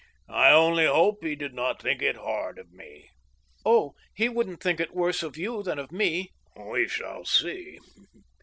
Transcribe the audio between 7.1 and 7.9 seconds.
see.